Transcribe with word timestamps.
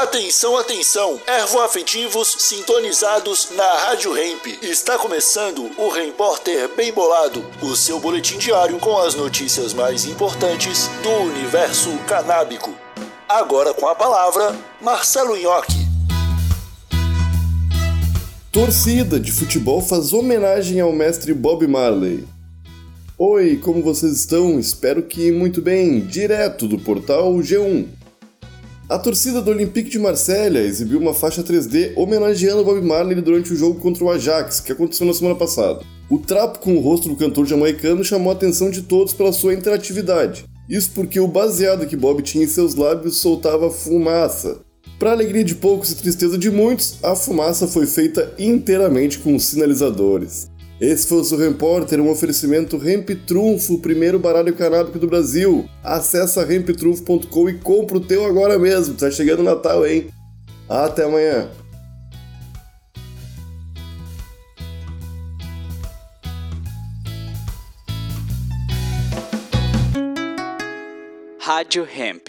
Atenção, 0.00 0.56
atenção! 0.56 1.20
Ervoafetivos 1.26 2.34
sintonizados 2.38 3.50
na 3.54 3.70
Rádio 3.80 4.16
Hemp. 4.16 4.46
Está 4.62 4.96
começando 4.96 5.70
o 5.76 5.90
Repórter 5.90 6.74
Bem 6.74 6.90
Bolado, 6.90 7.44
o 7.60 7.76
seu 7.76 8.00
boletim 8.00 8.38
diário 8.38 8.78
com 8.78 8.96
as 8.96 9.14
notícias 9.14 9.74
mais 9.74 10.06
importantes 10.06 10.88
do 11.02 11.10
universo 11.10 11.90
canábico. 12.08 12.74
Agora 13.28 13.74
com 13.74 13.86
a 13.86 13.94
palavra, 13.94 14.56
Marcelo 14.80 15.36
Nhoque. 15.36 15.86
Torcida 18.50 19.20
de 19.20 19.30
futebol 19.30 19.82
faz 19.82 20.14
homenagem 20.14 20.80
ao 20.80 20.94
mestre 20.94 21.34
Bob 21.34 21.66
Marley. 21.66 22.26
Oi, 23.18 23.58
como 23.58 23.82
vocês 23.82 24.12
estão? 24.14 24.58
Espero 24.58 25.02
que 25.02 25.30
muito 25.30 25.60
bem, 25.60 26.00
direto 26.00 26.66
do 26.66 26.78
portal 26.78 27.34
G1. 27.34 27.99
A 28.90 28.98
torcida 28.98 29.40
do 29.40 29.52
Olympique 29.52 29.88
de 29.88 30.00
Marselha 30.00 30.58
exibiu 30.58 30.98
uma 30.98 31.14
faixa 31.14 31.44
3D 31.44 31.92
homenageando 31.94 32.64
Bob 32.64 32.84
Marley 32.84 33.22
durante 33.22 33.52
o 33.52 33.56
jogo 33.56 33.78
contra 33.78 34.02
o 34.02 34.10
Ajax, 34.10 34.58
que 34.58 34.72
aconteceu 34.72 35.06
na 35.06 35.14
semana 35.14 35.36
passada. 35.36 35.84
O 36.10 36.18
trapo 36.18 36.58
com 36.58 36.74
o 36.74 36.80
rosto 36.80 37.08
do 37.08 37.14
cantor 37.14 37.46
jamaicano 37.46 38.02
chamou 38.02 38.32
a 38.32 38.34
atenção 38.34 38.68
de 38.68 38.82
todos 38.82 39.14
pela 39.14 39.32
sua 39.32 39.54
interatividade. 39.54 40.44
Isso 40.68 40.90
porque 40.92 41.20
o 41.20 41.28
baseado 41.28 41.86
que 41.86 41.96
Bob 41.96 42.20
tinha 42.20 42.42
em 42.42 42.48
seus 42.48 42.74
lábios 42.74 43.18
soltava 43.18 43.70
fumaça. 43.70 44.58
Para 44.98 45.12
alegria 45.12 45.44
de 45.44 45.54
poucos 45.54 45.92
e 45.92 45.96
tristeza 45.96 46.36
de 46.36 46.50
muitos, 46.50 46.98
a 47.00 47.14
fumaça 47.14 47.68
foi 47.68 47.86
feita 47.86 48.34
inteiramente 48.40 49.20
com 49.20 49.38
sinalizadores. 49.38 50.50
Esse 50.80 51.06
foi 51.06 51.18
o 51.18 51.24
seu 51.24 51.36
repórter, 51.36 52.00
um 52.00 52.08
oferecimento 52.08 52.78
Ramp 52.78 53.10
Trunfo, 53.26 53.74
o 53.74 53.80
primeiro 53.80 54.18
baralho 54.18 54.56
canábico 54.56 54.98
do 54.98 55.06
Brasil. 55.06 55.68
Acesse 55.84 56.42
ramptrunfo.com 56.42 57.50
e 57.50 57.58
compra 57.58 57.98
o 57.98 58.00
teu 58.00 58.24
agora 58.24 58.58
mesmo. 58.58 58.94
Tá 58.94 59.10
chegando 59.10 59.40
o 59.40 59.42
Natal, 59.42 59.86
hein? 59.86 60.08
Até 60.66 61.04
amanhã. 61.04 61.50
Rádio 71.38 71.86
Hemp. 71.94 72.28